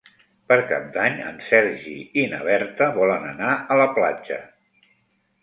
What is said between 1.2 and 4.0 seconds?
en Sergi i na Berta volen anar a la